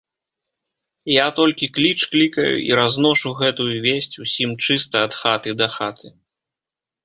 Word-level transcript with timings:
Я 1.23 1.27
толькі 1.39 1.65
кліч 1.75 1.99
клікаю 2.15 2.55
і 2.63 2.71
разношу 2.81 3.35
гэтую 3.43 3.69
весць 3.87 4.19
усім 4.27 4.59
чыста 4.65 4.95
ад 5.07 5.13
хаты 5.23 5.49
да 5.65 5.73
хаты. 5.79 6.07